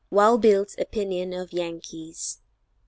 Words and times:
WILD 0.09 0.41
BILL'S 0.41 0.75
OPINION 0.79 1.31
OF 1.33 1.53
YANKEES. 1.53 2.39